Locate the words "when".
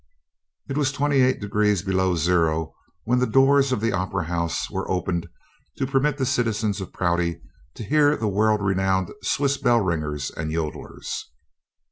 3.03-3.19